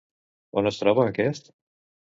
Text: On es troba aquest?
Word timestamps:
On 0.61 0.69
es 0.71 0.81
troba 0.81 1.07
aquest? 1.11 1.55